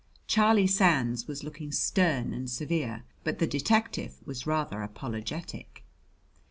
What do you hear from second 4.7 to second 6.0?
apologetic.